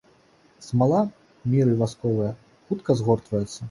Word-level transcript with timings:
Смала 0.67 1.03
міры 1.51 1.79
васковая, 1.85 2.35
хутка 2.67 2.91
згортваецца. 3.01 3.57